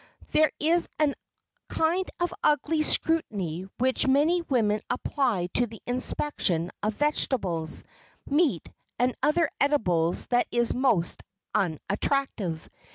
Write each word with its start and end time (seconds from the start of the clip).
There 0.31 0.51
is 0.59 0.89
a 0.99 1.13
kind 1.69 2.09
of 2.19 2.33
ugly 2.43 2.81
scrutiny 2.81 3.67
which 3.77 4.07
many 4.07 4.41
women 4.41 4.81
apply 4.89 5.49
to 5.53 5.67
the 5.67 5.79
inspection 5.85 6.71
of 6.81 6.95
vegetables, 6.95 7.83
meat 8.25 8.67
and 8.97 9.13
other 9.21 9.47
edibles 9.59 10.25
that 10.29 10.47
is 10.51 10.73
most 10.73 11.21
unattractive. 11.53 12.67